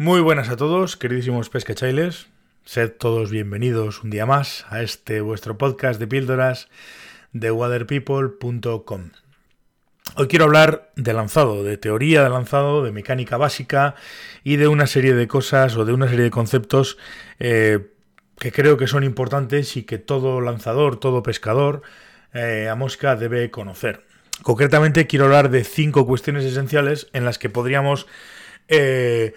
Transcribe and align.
Muy 0.00 0.20
buenas 0.20 0.48
a 0.48 0.56
todos, 0.56 0.96
queridísimos 0.96 1.50
pescachailes. 1.50 2.28
Sed 2.64 2.92
todos 2.92 3.32
bienvenidos 3.32 4.04
un 4.04 4.10
día 4.10 4.26
más 4.26 4.64
a 4.70 4.80
este 4.80 5.20
vuestro 5.20 5.58
podcast 5.58 5.98
de 5.98 6.06
píldoras 6.06 6.68
de 7.32 7.50
waterpeople.com. 7.50 9.10
Hoy 10.14 10.28
quiero 10.28 10.44
hablar 10.44 10.92
de 10.94 11.12
lanzado, 11.12 11.64
de 11.64 11.78
teoría 11.78 12.22
de 12.22 12.30
lanzado, 12.30 12.84
de 12.84 12.92
mecánica 12.92 13.38
básica 13.38 13.96
y 14.44 14.54
de 14.54 14.68
una 14.68 14.86
serie 14.86 15.14
de 15.14 15.26
cosas 15.26 15.76
o 15.76 15.84
de 15.84 15.92
una 15.92 16.06
serie 16.06 16.22
de 16.22 16.30
conceptos 16.30 16.96
eh, 17.40 17.90
que 18.38 18.52
creo 18.52 18.76
que 18.76 18.86
son 18.86 19.02
importantes 19.02 19.76
y 19.76 19.82
que 19.82 19.98
todo 19.98 20.40
lanzador, 20.40 21.00
todo 21.00 21.24
pescador 21.24 21.82
eh, 22.34 22.68
a 22.70 22.76
mosca 22.76 23.16
debe 23.16 23.50
conocer. 23.50 24.04
Concretamente 24.42 25.08
quiero 25.08 25.24
hablar 25.24 25.50
de 25.50 25.64
cinco 25.64 26.06
cuestiones 26.06 26.44
esenciales 26.44 27.08
en 27.14 27.24
las 27.24 27.40
que 27.40 27.50
podríamos 27.50 28.06
eh, 28.68 29.34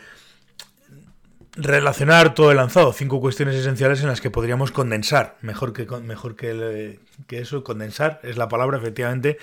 relacionar 1.53 2.33
todo 2.33 2.51
el 2.51 2.57
lanzado. 2.57 2.93
Cinco 2.93 3.19
cuestiones 3.19 3.55
esenciales 3.55 4.01
en 4.01 4.07
las 4.07 4.21
que 4.21 4.31
podríamos 4.31 4.71
condensar. 4.71 5.37
Mejor 5.41 5.73
que, 5.73 5.85
mejor 6.01 6.35
que, 6.35 6.99
eso, 7.29 7.63
condensar 7.63 8.19
es 8.23 8.37
la 8.37 8.47
palabra, 8.47 8.77
efectivamente. 8.77 9.37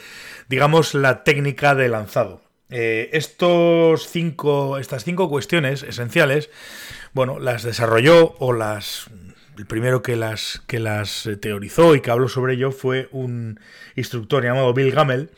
Digamos 0.49 0.95
la 0.95 1.25
técnica 1.25 1.75
de 1.75 1.89
lanzado. 1.89 2.43
Eh, 2.71 3.11
estos 3.13 4.09
cinco, 4.09 4.79
estas 4.79 5.05
cinco 5.05 5.30
cuestiones 5.30 5.83
esenciales, 5.83 6.51
bueno, 7.15 7.39
las 7.39 7.63
desarrolló 7.63 8.35
o 8.38 8.52
las 8.52 9.09
el 9.57 9.66
primero 9.66 10.02
que 10.02 10.15
las, 10.15 10.63
que 10.69 10.79
las 10.79 11.29
teorizó 11.41 11.97
y 11.97 12.01
que 12.01 12.13
habló 12.13 12.29
sobre 12.29 12.55
ello 12.55 12.71
fue 12.71 13.09
un 13.11 13.59
instructor 13.97 14.45
llamado 14.45 14.73
Bill 14.73 14.93
Gamel, 14.93 15.30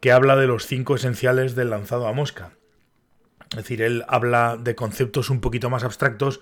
que 0.00 0.10
habla 0.10 0.34
de 0.34 0.48
los 0.48 0.66
cinco 0.66 0.96
esenciales 0.96 1.54
del 1.54 1.70
lanzado 1.70 2.08
a 2.08 2.12
mosca. 2.12 2.52
Es 3.50 3.56
decir, 3.56 3.82
él 3.82 4.04
habla 4.06 4.56
de 4.56 4.76
conceptos 4.76 5.28
un 5.28 5.40
poquito 5.40 5.70
más 5.70 5.82
abstractos 5.82 6.40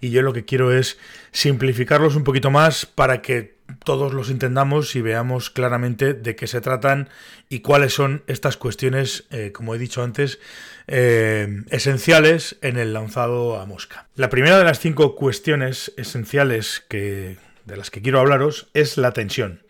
y 0.00 0.10
yo 0.10 0.22
lo 0.22 0.32
que 0.32 0.44
quiero 0.44 0.72
es 0.72 0.98
simplificarlos 1.30 2.16
un 2.16 2.24
poquito 2.24 2.50
más 2.50 2.84
para 2.84 3.22
que 3.22 3.58
todos 3.84 4.12
los 4.12 4.28
entendamos 4.30 4.96
y 4.96 5.02
veamos 5.02 5.50
claramente 5.50 6.14
de 6.14 6.34
qué 6.34 6.48
se 6.48 6.60
tratan 6.60 7.10
y 7.48 7.60
cuáles 7.60 7.94
son 7.94 8.24
estas 8.26 8.56
cuestiones, 8.56 9.26
eh, 9.30 9.52
como 9.52 9.74
he 9.74 9.78
dicho 9.78 10.02
antes, 10.02 10.40
eh, 10.88 11.62
esenciales 11.70 12.56
en 12.62 12.76
el 12.76 12.92
lanzado 12.92 13.60
a 13.60 13.66
mosca. 13.66 14.08
La 14.16 14.30
primera 14.30 14.58
de 14.58 14.64
las 14.64 14.80
cinco 14.80 15.14
cuestiones 15.14 15.92
esenciales 15.96 16.84
que, 16.88 17.36
de 17.66 17.76
las 17.76 17.90
que 17.90 18.02
quiero 18.02 18.18
hablaros 18.18 18.68
es 18.74 18.96
la 18.96 19.12
tensión. 19.12 19.60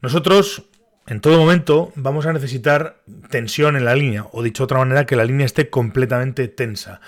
Nosotros 0.00 0.64
en 1.06 1.20
todo 1.20 1.38
momento 1.38 1.92
vamos 1.96 2.26
a 2.26 2.32
necesitar 2.32 2.96
tensión 3.30 3.76
en 3.76 3.84
la 3.84 3.94
línea, 3.94 4.26
o 4.32 4.42
dicho 4.42 4.62
de 4.62 4.64
otra 4.64 4.78
manera, 4.78 5.06
que 5.06 5.16
la 5.16 5.24
línea 5.24 5.46
esté 5.46 5.68
completamente 5.68 6.48
tensa, 6.48 7.00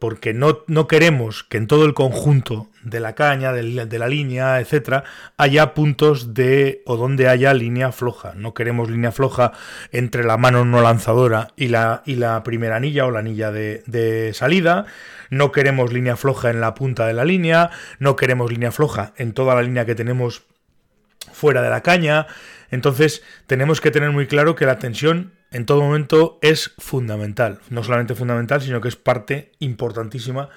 porque 0.00 0.32
no, 0.32 0.60
no 0.66 0.88
queremos 0.88 1.44
que 1.44 1.58
en 1.58 1.66
todo 1.66 1.84
el 1.84 1.94
conjunto 1.94 2.68
de 2.82 2.98
la 2.98 3.14
caña, 3.14 3.52
de, 3.52 3.62
la 3.98 4.08
línea, 4.08 4.58
etcétera, 4.58 5.04
haya 5.36 5.74
puntos 5.74 6.34
de 6.34 6.82
o 6.86 6.96
donde 6.96 7.28
haya 7.28 7.54
línea 7.54 7.92
floja. 7.92 8.32
No 8.34 8.54
queremos 8.54 8.90
línea 8.90 9.12
floja 9.12 9.52
entre 9.92 10.24
la 10.24 10.36
mano 10.38 10.64
no 10.64 10.82
lanzadora 10.82 11.48
y 11.56 11.68
la, 11.68 12.02
y 12.04 12.16
la 12.16 12.42
primera 12.42 12.76
anilla 12.76 13.06
o 13.06 13.12
la 13.12 13.20
anilla 13.20 13.52
de, 13.52 13.84
de 13.86 14.34
salida. 14.34 14.86
No 15.30 15.52
queremos 15.52 15.92
línea 15.92 16.16
floja 16.16 16.50
en 16.50 16.60
la 16.60 16.74
punta 16.74 17.06
de 17.06 17.12
la 17.12 17.24
línea. 17.24 17.70
No 18.00 18.16
queremos 18.16 18.50
línea 18.50 18.72
floja 18.72 19.12
en 19.16 19.32
toda 19.32 19.54
la 19.54 19.62
línea 19.62 19.86
que 19.86 19.94
tenemos 19.94 20.42
fuera 21.32 21.62
de 21.62 21.70
la 21.70 21.82
caña. 21.82 22.26
Entonces 22.72 23.22
tenemos 23.46 23.80
que 23.80 23.92
tener 23.92 24.10
muy 24.10 24.26
claro 24.26 24.56
que 24.56 24.66
la 24.66 24.80
tensión 24.80 25.34
en 25.52 25.66
todo 25.66 25.82
momento 25.82 26.38
es 26.42 26.72
fundamental. 26.78 27.60
No 27.68 27.84
solamente 27.84 28.16
fundamental, 28.16 28.60
sino 28.62 28.80
que 28.80 28.88
es 28.88 28.96
parte 28.96 29.52
importantísima 29.60 30.48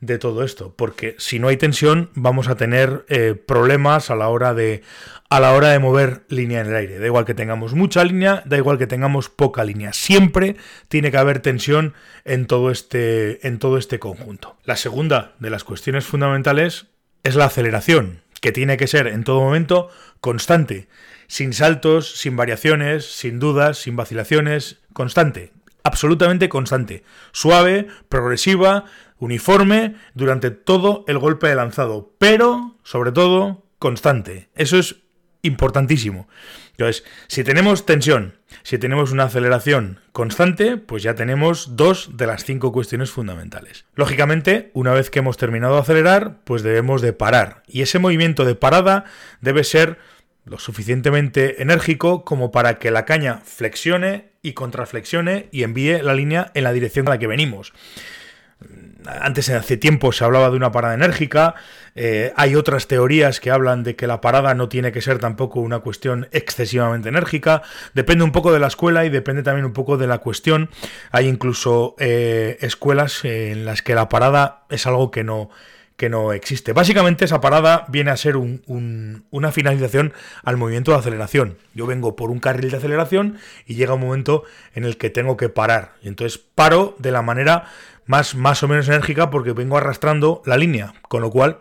de 0.00 0.18
todo 0.18 0.42
esto. 0.42 0.74
Porque 0.76 1.14
si 1.18 1.38
no 1.38 1.46
hay 1.46 1.56
tensión, 1.56 2.10
vamos 2.14 2.48
a 2.48 2.56
tener 2.56 3.04
eh, 3.08 3.34
problemas 3.34 4.10
a 4.10 4.16
la 4.16 4.28
hora 4.28 4.52
de. 4.52 4.82
a 5.28 5.38
la 5.38 5.52
hora 5.52 5.68
de 5.68 5.78
mover 5.78 6.24
línea 6.28 6.60
en 6.60 6.66
el 6.66 6.74
aire. 6.74 6.98
Da 6.98 7.06
igual 7.06 7.24
que 7.24 7.34
tengamos 7.34 7.74
mucha 7.74 8.02
línea, 8.02 8.42
da 8.46 8.56
igual 8.56 8.76
que 8.76 8.88
tengamos 8.88 9.28
poca 9.28 9.62
línea. 9.62 9.92
Siempre 9.92 10.56
tiene 10.88 11.12
que 11.12 11.18
haber 11.18 11.38
tensión 11.38 11.94
en 12.24 12.46
todo 12.46 12.72
este. 12.72 13.46
en 13.46 13.60
todo 13.60 13.78
este 13.78 14.00
conjunto. 14.00 14.56
La 14.64 14.76
segunda 14.76 15.34
de 15.38 15.50
las 15.50 15.62
cuestiones 15.62 16.04
fundamentales 16.04 16.86
es 17.22 17.36
la 17.36 17.44
aceleración, 17.44 18.22
que 18.40 18.50
tiene 18.50 18.76
que 18.76 18.88
ser 18.88 19.06
en 19.06 19.22
todo 19.22 19.40
momento 19.40 19.88
constante 20.20 20.88
sin 21.30 21.52
saltos, 21.52 22.16
sin 22.16 22.34
variaciones, 22.34 23.06
sin 23.06 23.38
dudas, 23.38 23.78
sin 23.78 23.94
vacilaciones, 23.94 24.80
constante, 24.92 25.52
absolutamente 25.84 26.48
constante, 26.48 27.04
suave, 27.30 27.86
progresiva, 28.08 28.86
uniforme 29.16 29.94
durante 30.14 30.50
todo 30.50 31.04
el 31.06 31.20
golpe 31.20 31.46
de 31.46 31.54
lanzado, 31.54 32.12
pero 32.18 32.74
sobre 32.82 33.12
todo 33.12 33.64
constante. 33.78 34.48
Eso 34.56 34.76
es 34.76 34.96
importantísimo. 35.42 36.26
Entonces, 36.72 37.04
si 37.28 37.44
tenemos 37.44 37.86
tensión, 37.86 38.34
si 38.64 38.78
tenemos 38.78 39.12
una 39.12 39.24
aceleración 39.24 40.00
constante, 40.10 40.78
pues 40.78 41.04
ya 41.04 41.14
tenemos 41.14 41.76
dos 41.76 42.16
de 42.16 42.26
las 42.26 42.44
cinco 42.44 42.72
cuestiones 42.72 43.12
fundamentales. 43.12 43.84
Lógicamente, 43.94 44.72
una 44.74 44.92
vez 44.92 45.10
que 45.10 45.20
hemos 45.20 45.36
terminado 45.36 45.74
de 45.74 45.82
acelerar, 45.82 46.40
pues 46.42 46.64
debemos 46.64 47.02
de 47.02 47.12
parar. 47.12 47.62
Y 47.68 47.82
ese 47.82 48.00
movimiento 48.00 48.44
de 48.44 48.56
parada 48.56 49.04
debe 49.40 49.62
ser 49.62 49.98
lo 50.50 50.58
suficientemente 50.58 51.62
enérgico 51.62 52.24
como 52.24 52.50
para 52.50 52.78
que 52.78 52.90
la 52.90 53.04
caña 53.04 53.40
flexione 53.44 54.32
y 54.42 54.52
contraflexione 54.52 55.48
y 55.52 55.62
envíe 55.62 56.02
la 56.02 56.12
línea 56.12 56.50
en 56.54 56.64
la 56.64 56.72
dirección 56.72 57.06
a 57.06 57.10
la 57.10 57.18
que 57.18 57.28
venimos. 57.28 57.72
Antes, 59.06 59.48
hace 59.48 59.76
tiempo, 59.76 60.12
se 60.12 60.24
hablaba 60.24 60.50
de 60.50 60.56
una 60.56 60.72
parada 60.72 60.94
enérgica. 60.94 61.54
Eh, 61.94 62.32
hay 62.36 62.56
otras 62.56 62.88
teorías 62.88 63.40
que 63.40 63.50
hablan 63.50 63.82
de 63.84 63.96
que 63.96 64.06
la 64.06 64.20
parada 64.20 64.52
no 64.54 64.68
tiene 64.68 64.92
que 64.92 65.00
ser 65.00 65.18
tampoco 65.18 65.60
una 65.60 65.78
cuestión 65.78 66.28
excesivamente 66.32 67.08
enérgica. 67.08 67.62
Depende 67.94 68.24
un 68.24 68.32
poco 68.32 68.52
de 68.52 68.58
la 68.58 68.66
escuela 68.66 69.04
y 69.04 69.08
depende 69.08 69.42
también 69.42 69.64
un 69.64 69.72
poco 69.72 69.96
de 69.96 70.08
la 70.08 70.18
cuestión. 70.18 70.68
Hay 71.12 71.28
incluso 71.28 71.94
eh, 71.98 72.58
escuelas 72.60 73.24
en 73.24 73.64
las 73.64 73.82
que 73.82 73.94
la 73.94 74.08
parada 74.08 74.64
es 74.68 74.86
algo 74.86 75.10
que 75.10 75.24
no, 75.24 75.48
que 76.00 76.08
no 76.08 76.32
existe. 76.32 76.72
Básicamente 76.72 77.26
esa 77.26 77.42
parada 77.42 77.84
viene 77.88 78.10
a 78.10 78.16
ser 78.16 78.38
una 78.38 79.52
finalización 79.52 80.14
al 80.42 80.56
movimiento 80.56 80.92
de 80.92 80.96
aceleración. 80.96 81.58
Yo 81.74 81.84
vengo 81.84 82.16
por 82.16 82.30
un 82.30 82.40
carril 82.40 82.70
de 82.70 82.78
aceleración 82.78 83.36
y 83.66 83.74
llega 83.74 83.92
un 83.92 84.00
momento 84.00 84.44
en 84.74 84.86
el 84.86 84.96
que 84.96 85.10
tengo 85.10 85.36
que 85.36 85.50
parar. 85.50 85.92
Y 86.00 86.08
entonces 86.08 86.38
paro 86.38 86.96
de 86.98 87.10
la 87.10 87.20
manera 87.20 87.66
más, 88.06 88.34
más 88.34 88.62
o 88.62 88.68
menos 88.68 88.88
enérgica 88.88 89.28
porque 89.28 89.52
vengo 89.52 89.76
arrastrando 89.76 90.40
la 90.46 90.56
línea. 90.56 90.94
Con 91.02 91.20
lo 91.20 91.30
cual, 91.30 91.58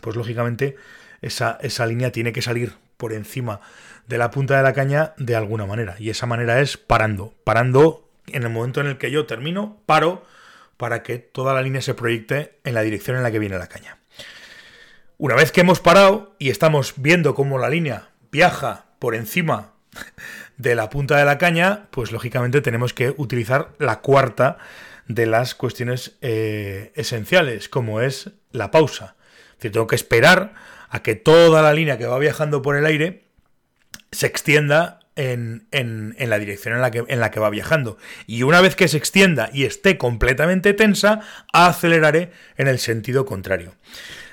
pues 0.00 0.16
lógicamente 0.16 0.76
esa, 1.20 1.58
esa 1.60 1.84
línea 1.84 2.12
tiene 2.12 2.32
que 2.32 2.40
salir 2.40 2.72
por 2.96 3.12
encima 3.12 3.60
de 4.06 4.16
la 4.16 4.30
punta 4.30 4.56
de 4.56 4.62
la 4.62 4.72
caña 4.72 5.12
de 5.18 5.36
alguna 5.36 5.66
manera. 5.66 5.96
Y 5.98 6.08
esa 6.08 6.24
manera 6.24 6.62
es 6.62 6.78
parando. 6.78 7.34
Parando 7.44 8.08
en 8.28 8.42
el 8.42 8.48
momento 8.48 8.80
en 8.80 8.86
el 8.86 8.96
que 8.96 9.10
yo 9.10 9.26
termino, 9.26 9.82
paro 9.84 10.24
para 10.80 11.02
que 11.02 11.18
toda 11.18 11.52
la 11.52 11.60
línea 11.60 11.82
se 11.82 11.92
proyecte 11.92 12.58
en 12.64 12.72
la 12.72 12.80
dirección 12.80 13.14
en 13.14 13.22
la 13.22 13.30
que 13.30 13.38
viene 13.38 13.58
la 13.58 13.66
caña. 13.66 13.98
Una 15.18 15.34
vez 15.34 15.52
que 15.52 15.60
hemos 15.60 15.78
parado 15.78 16.34
y 16.38 16.48
estamos 16.48 16.94
viendo 16.96 17.34
cómo 17.34 17.58
la 17.58 17.68
línea 17.68 18.08
viaja 18.32 18.86
por 18.98 19.14
encima 19.14 19.74
de 20.56 20.74
la 20.74 20.88
punta 20.88 21.18
de 21.18 21.26
la 21.26 21.36
caña, 21.36 21.88
pues 21.90 22.12
lógicamente 22.12 22.62
tenemos 22.62 22.94
que 22.94 23.12
utilizar 23.18 23.72
la 23.78 24.00
cuarta 24.00 24.56
de 25.06 25.26
las 25.26 25.54
cuestiones 25.54 26.16
eh, 26.22 26.92
esenciales, 26.94 27.68
como 27.68 28.00
es 28.00 28.30
la 28.50 28.70
pausa. 28.70 29.16
Es 29.50 29.56
decir, 29.56 29.72
tengo 29.72 29.86
que 29.86 29.96
esperar 29.96 30.54
a 30.88 31.02
que 31.02 31.14
toda 31.14 31.60
la 31.60 31.74
línea 31.74 31.98
que 31.98 32.06
va 32.06 32.18
viajando 32.18 32.62
por 32.62 32.76
el 32.76 32.86
aire 32.86 33.24
se 34.12 34.26
extienda 34.26 34.99
en, 35.16 35.66
la 36.18 36.38
dirección 36.38 36.74
en 36.74 36.80
la, 36.80 36.90
que, 36.90 37.04
en 37.06 37.20
la 37.20 37.30
que 37.30 37.40
va 37.40 37.50
viajando. 37.50 37.98
Y 38.26 38.42
una 38.42 38.60
vez 38.60 38.76
que 38.76 38.88
se 38.88 38.96
extienda 38.96 39.50
y 39.52 39.64
esté 39.64 39.98
completamente 39.98 40.72
tensa, 40.72 41.20
aceleraré 41.52 42.30
en 42.56 42.68
el 42.68 42.78
sentido 42.78 43.26
contrario. 43.26 43.74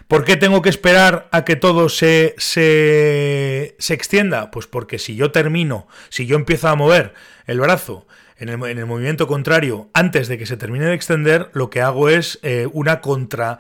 ¿Por 0.07 0.24
qué 0.24 0.38
tengo 0.38 0.62
que 0.62 0.69
esperar 0.69 1.27
a 1.31 1.44
que 1.44 1.57
todo 1.57 1.89
se, 1.89 2.33
se, 2.38 3.75
se, 3.77 3.94
extienda? 3.94 4.51
Pues 4.51 4.65
porque 4.65 5.00
si 5.00 5.15
yo 5.18 5.31
termino, 5.31 5.88
si 6.09 6.25
yo 6.25 6.38
empiezo 6.38 6.69
a 6.69 6.75
mover 6.75 7.13
el 7.45 7.59
brazo 7.59 8.07
en 8.38 8.47
el, 8.47 8.63
en 8.63 8.77
el 8.77 8.85
movimiento 8.85 9.27
contrario 9.27 9.89
antes 9.94 10.30
de 10.30 10.38
que 10.38 10.45
se 10.45 10.56
termine 10.56 10.85
de 10.85 10.94
extender, 10.94 11.50
lo 11.51 11.69
que 11.69 11.81
hago 11.81 12.07
es 12.07 12.39
eh, 12.41 12.69
una 12.71 13.01
contra 13.01 13.59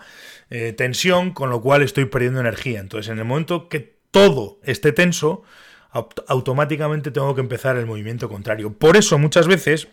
eh, 0.49 0.71
tensión, 0.71 1.31
con 1.33 1.49
lo 1.49 1.59
cual 1.59 1.81
estoy 1.81 2.05
perdiendo 2.05 2.39
energía. 2.39 2.79
Entonces, 2.79 3.11
en 3.11 3.19
el 3.19 3.25
momento 3.25 3.67
que 3.67 3.97
todo 4.11 4.59
esté 4.63 4.93
tenso, 4.93 5.43
automáticamente 5.91 7.11
tengo 7.11 7.35
que 7.35 7.41
empezar 7.41 7.77
el 7.77 7.85
movimiento 7.85 8.29
contrario. 8.29 8.73
Por 8.73 8.97
eso 8.97 9.17
muchas 9.17 9.47
veces 9.47 9.87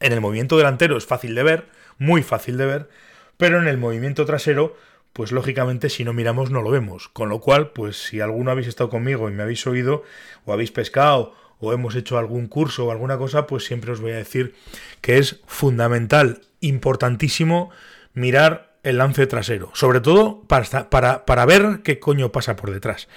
en 0.00 0.12
el 0.12 0.20
movimiento 0.20 0.56
delantero 0.56 0.96
es 0.96 1.06
fácil 1.06 1.34
de 1.34 1.42
ver, 1.42 1.66
muy 1.98 2.22
fácil 2.22 2.56
de 2.56 2.66
ver, 2.66 2.88
pero 3.36 3.60
en 3.60 3.68
el 3.68 3.78
movimiento 3.78 4.24
trasero, 4.24 4.76
pues 5.12 5.32
lógicamente 5.32 5.88
si 5.90 6.04
no 6.04 6.12
miramos 6.12 6.50
no 6.50 6.62
lo 6.62 6.70
vemos. 6.70 7.08
Con 7.08 7.28
lo 7.28 7.40
cual, 7.40 7.70
pues 7.70 7.96
si 8.02 8.20
alguno 8.20 8.50
habéis 8.50 8.68
estado 8.68 8.90
conmigo 8.90 9.28
y 9.28 9.32
me 9.32 9.42
habéis 9.42 9.66
oído, 9.66 10.04
o 10.44 10.52
habéis 10.52 10.72
pescado, 10.72 11.34
o 11.58 11.72
hemos 11.72 11.94
hecho 11.94 12.18
algún 12.18 12.46
curso 12.48 12.86
o 12.86 12.90
alguna 12.90 13.18
cosa, 13.18 13.46
pues 13.46 13.64
siempre 13.64 13.92
os 13.92 14.00
voy 14.00 14.12
a 14.12 14.16
decir 14.16 14.54
que 15.00 15.18
es 15.18 15.40
fundamental, 15.46 16.40
importantísimo, 16.60 17.70
mirar 18.14 18.69
el 18.82 18.98
lance 18.98 19.26
trasero, 19.26 19.70
sobre 19.74 20.00
todo 20.00 20.42
para, 20.46 20.90
para, 20.90 21.24
para 21.24 21.46
ver 21.46 21.80
qué 21.84 21.98
coño 21.98 22.32
pasa 22.32 22.56
por 22.56 22.70
detrás 22.70 23.08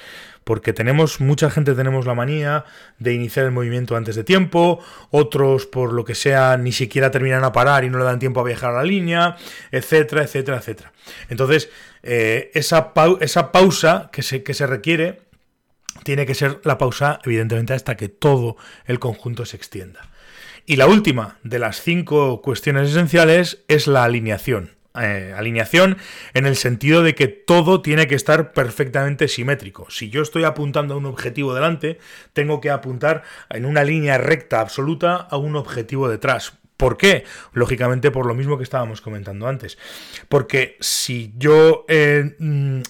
porque 0.44 0.74
tenemos, 0.74 1.22
mucha 1.22 1.50
gente 1.50 1.74
tenemos 1.74 2.06
la 2.06 2.14
manía 2.14 2.66
de 3.00 3.14
iniciar 3.14 3.46
el 3.46 3.52
movimiento 3.52 3.96
antes 3.96 4.16
de 4.16 4.24
tiempo, 4.24 4.80
otros 5.10 5.66
por 5.66 5.94
lo 5.94 6.04
que 6.04 6.16
sea 6.16 6.58
ni 6.58 6.72
siquiera 6.72 7.12
terminan 7.12 7.44
a 7.44 7.52
parar 7.52 7.84
y 7.84 7.90
no 7.90 7.98
le 7.98 8.04
dan 8.04 8.20
tiempo 8.20 8.42
a 8.42 8.44
viajar 8.44 8.72
a 8.72 8.78
la 8.78 8.84
línea, 8.84 9.38
etcétera, 9.72 10.24
etcétera, 10.24 10.58
etcétera. 10.58 10.94
Entonces, 11.30 11.70
eh, 12.04 12.52
esa, 12.54 12.92
esa 13.22 13.52
pausa 13.52 14.10
que 14.12 14.22
se, 14.22 14.44
que 14.44 14.54
se 14.54 14.68
requiere 14.68 15.22
tiene 16.04 16.26
que 16.26 16.36
ser 16.36 16.60
la 16.64 16.78
pausa, 16.78 17.20
evidentemente, 17.24 17.74
hasta 17.74 17.96
que 17.96 18.10
todo 18.10 18.58
el 18.86 19.00
conjunto 19.00 19.46
se 19.46 19.58
extienda. 19.58 20.10
Y 20.66 20.78
la 20.78 20.88
última 20.88 21.38
de 21.44 21.60
las 21.60 21.82
cinco 21.82 22.42
cuestiones 22.42 22.90
esenciales 22.90 23.64
es 23.68 23.88
la 23.88 24.04
alineación. 24.04 24.72
Eh, 25.02 25.34
alineación 25.36 25.98
en 26.36 26.46
el 26.46 26.56
sentido 26.56 27.02
de 27.02 27.16
que 27.16 27.28
todo 27.28 27.82
tiene 27.82 28.06
que 28.06 28.14
estar 28.14 28.54
perfectamente 28.54 29.28
simétrico. 29.28 29.90
Si 29.90 30.12
yo 30.12 30.22
estoy 30.22 30.44
apuntando 30.44 30.94
a 30.94 30.98
un 30.98 31.08
objetivo 31.08 31.56
delante, 31.56 31.98
tengo 32.34 32.62
que 32.62 32.70
apuntar 32.70 33.24
en 33.50 33.66
una 33.66 33.84
línea 33.84 34.20
recta 34.20 34.60
absoluta 34.62 35.16
a 35.16 35.38
un 35.38 35.56
objetivo 35.56 36.10
detrás. 36.10 36.60
¿Por 36.78 36.98
qué? 36.98 37.24
Lógicamente 37.54 38.12
por 38.12 38.28
lo 38.28 38.36
mismo 38.36 38.58
que 38.58 38.64
estábamos 38.64 39.02
comentando 39.02 39.48
antes. 39.48 39.78
Porque 40.28 40.78
si 40.80 41.34
yo 41.38 41.86
eh, 41.88 42.36
mm, 42.38 42.82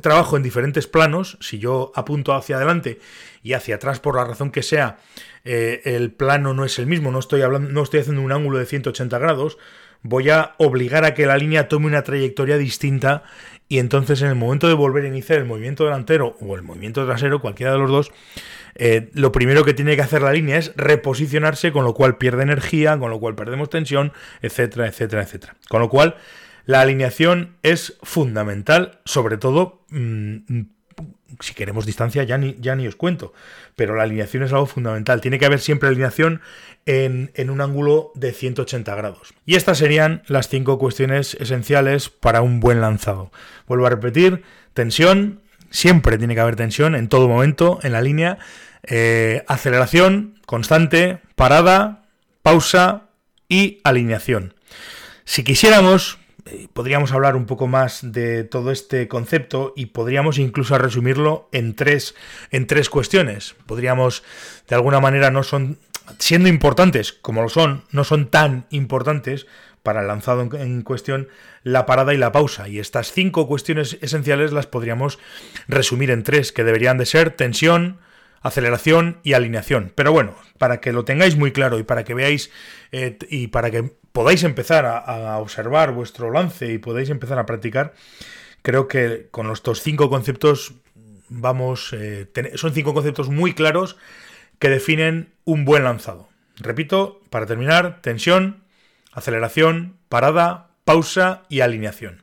trabajo 0.00 0.36
en 0.36 0.42
diferentes 0.42 0.86
planos, 0.86 1.38
si 1.40 1.58
yo 1.58 1.92
apunto 1.94 2.34
hacia 2.34 2.56
adelante 2.56 2.98
y 3.42 3.52
hacia 3.52 3.76
atrás 3.76 4.00
por 4.00 4.16
la 4.16 4.24
razón 4.24 4.50
que 4.50 4.62
sea, 4.62 4.98
eh, 5.44 5.82
el 5.84 6.12
plano 6.12 6.54
no 6.54 6.64
es 6.64 6.78
el 6.78 6.86
mismo, 6.86 7.10
no 7.10 7.18
estoy, 7.18 7.42
hablando, 7.42 7.70
no 7.70 7.82
estoy 7.82 8.00
haciendo 8.00 8.22
un 8.22 8.32
ángulo 8.32 8.58
de 8.58 8.66
180 8.66 9.18
grados, 9.18 9.58
voy 10.02 10.30
a 10.30 10.54
obligar 10.58 11.04
a 11.04 11.14
que 11.14 11.26
la 11.26 11.36
línea 11.36 11.68
tome 11.68 11.86
una 11.86 12.02
trayectoria 12.02 12.56
distinta 12.56 13.22
y 13.68 13.78
entonces 13.78 14.20
en 14.22 14.28
el 14.28 14.34
momento 14.34 14.66
de 14.66 14.74
volver 14.74 15.04
a 15.04 15.08
iniciar 15.08 15.38
el 15.38 15.44
movimiento 15.44 15.84
delantero 15.84 16.36
o 16.40 16.56
el 16.56 16.62
movimiento 16.62 17.06
trasero, 17.06 17.40
cualquiera 17.40 17.72
de 17.72 17.78
los 17.78 17.90
dos, 17.90 18.12
eh, 18.74 19.10
lo 19.14 19.30
primero 19.32 19.64
que 19.64 19.74
tiene 19.74 19.94
que 19.94 20.02
hacer 20.02 20.22
la 20.22 20.32
línea 20.32 20.58
es 20.58 20.72
reposicionarse, 20.76 21.70
con 21.70 21.84
lo 21.84 21.94
cual 21.94 22.16
pierde 22.16 22.42
energía, 22.42 22.98
con 22.98 23.10
lo 23.10 23.20
cual 23.20 23.34
perdemos 23.34 23.70
tensión, 23.70 24.12
etcétera, 24.42 24.88
etcétera, 24.88 25.22
etcétera. 25.22 25.56
Con 25.68 25.80
lo 25.80 25.88
cual, 25.88 26.16
la 26.66 26.80
alineación 26.80 27.56
es 27.62 27.98
fundamental, 28.02 29.00
sobre 29.04 29.38
todo 29.38 29.84
mm, 29.90 30.62
si 31.40 31.54
queremos 31.54 31.86
distancia 31.86 32.24
ya 32.24 32.38
ni, 32.38 32.56
ya 32.58 32.74
ni 32.74 32.86
os 32.86 32.96
cuento, 32.96 33.32
pero 33.76 33.94
la 33.94 34.02
alineación 34.02 34.42
es 34.42 34.52
algo 34.52 34.66
fundamental. 34.66 35.20
Tiene 35.20 35.38
que 35.38 35.46
haber 35.46 35.60
siempre 35.60 35.88
alineación 35.88 36.40
en, 36.86 37.30
en, 37.34 37.50
un 37.50 37.60
ángulo 37.60 38.12
de 38.14 38.32
180 38.32 38.94
grados. 38.94 39.34
Y 39.46 39.54
estas 39.54 39.78
serían 39.78 40.22
las 40.26 40.48
cinco 40.48 40.78
cuestiones 40.78 41.34
esenciales 41.34 42.08
para 42.08 42.42
un 42.42 42.60
buen 42.60 42.80
lanzado. 42.80 43.30
Vuelvo 43.66 43.86
a 43.86 43.90
repetir, 43.90 44.42
tensión, 44.74 45.42
siempre 45.70 46.18
tiene 46.18 46.34
que 46.34 46.40
haber 46.40 46.56
tensión 46.56 46.94
en 46.94 47.08
todo 47.08 47.28
momento 47.28 47.78
en 47.82 47.92
la 47.92 48.02
línea, 48.02 48.38
eh, 48.82 49.44
aceleración 49.46 50.40
constante, 50.46 51.20
parada, 51.36 52.02
pausa 52.42 53.08
y 53.48 53.80
alineación. 53.84 54.54
Si 55.24 55.44
quisiéramos, 55.44 56.19
podríamos 56.72 57.12
hablar 57.12 57.36
un 57.36 57.46
poco 57.46 57.66
más 57.66 58.00
de 58.02 58.44
todo 58.44 58.70
este 58.70 59.08
concepto 59.08 59.72
y 59.76 59.86
podríamos 59.86 60.38
incluso 60.38 60.76
resumirlo 60.78 61.48
en 61.52 61.74
tres, 61.74 62.14
en 62.50 62.66
tres 62.66 62.90
cuestiones. 62.90 63.54
Podríamos, 63.66 64.22
de 64.68 64.74
alguna 64.76 65.00
manera, 65.00 65.30
no 65.30 65.42
son, 65.42 65.78
siendo 66.18 66.48
importantes 66.48 67.12
como 67.12 67.42
lo 67.42 67.48
son, 67.48 67.84
no 67.92 68.04
son 68.04 68.30
tan 68.30 68.66
importantes 68.70 69.46
para 69.82 70.02
el 70.02 70.08
lanzado 70.08 70.48
en, 70.52 70.82
cuestión, 70.82 71.28
la 71.62 71.86
parada 71.86 72.12
y 72.12 72.18
la 72.18 72.32
pausa. 72.32 72.68
Y 72.68 72.78
estas 72.78 73.12
cinco 73.12 73.46
cuestiones 73.46 73.98
esenciales 74.02 74.52
las 74.52 74.66
podríamos 74.66 75.18
resumir 75.68 76.10
en 76.10 76.22
tres, 76.22 76.52
que 76.52 76.64
deberían 76.64 76.98
de 76.98 77.06
ser 77.06 77.30
tensión, 77.30 77.98
aceleración 78.42 79.20
y 79.22 79.32
alineación. 79.32 79.92
Pero 79.94 80.12
bueno, 80.12 80.36
para 80.58 80.80
que 80.80 80.92
lo 80.92 81.04
tengáis 81.04 81.36
muy 81.36 81.52
claro 81.52 81.78
y 81.78 81.82
para 81.82 82.04
que 82.04 82.14
veáis 82.14 82.50
eh, 82.92 83.16
y 83.30 83.48
para 83.48 83.70
que 83.70 83.92
podáis 84.12 84.42
empezar 84.44 84.86
a, 84.86 85.38
observar 85.38 85.92
vuestro 85.92 86.30
lance 86.30 86.72
y 86.72 86.78
podáis 86.78 87.10
empezar 87.10 87.38
a 87.38 87.46
practicar, 87.46 87.94
creo 88.62 88.88
que 88.88 89.28
con 89.30 89.50
estos 89.50 89.82
cinco 89.82 90.10
conceptos 90.10 90.74
vamos, 91.28 91.92
eh, 91.92 92.28
son 92.54 92.72
cinco 92.72 92.94
conceptos 92.94 93.28
muy 93.28 93.54
claros 93.54 93.96
que 94.58 94.68
definen 94.68 95.32
un 95.44 95.64
buen 95.64 95.84
lanzado. 95.84 96.28
Repito, 96.56 97.22
para 97.30 97.46
terminar, 97.46 98.02
tensión, 98.02 98.62
aceleración, 99.12 99.96
parada, 100.08 100.68
pausa 100.84 101.42
y 101.48 101.60
alineación. 101.60 102.22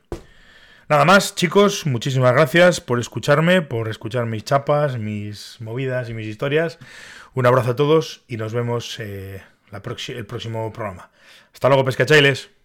Nada 0.88 1.04
más, 1.04 1.34
chicos, 1.34 1.84
muchísimas 1.84 2.32
gracias 2.32 2.80
por 2.80 2.98
escucharme, 2.98 3.60
por 3.60 3.88
escuchar 3.88 4.24
mis 4.24 4.44
chapas, 4.44 4.98
mis 4.98 5.60
movidas 5.60 6.08
y 6.08 6.14
mis 6.14 6.26
historias. 6.26 6.78
Un 7.34 7.44
abrazo 7.44 7.72
a 7.72 7.76
todos 7.76 8.22
y 8.26 8.38
nos 8.38 8.54
vemos 8.54 8.98
eh, 8.98 9.42
el 9.72 10.26
próximo 10.26 10.72
programa. 10.72 11.10
Hasta 11.52 11.68
luego, 11.68 11.84
pescachailes. 11.84 12.57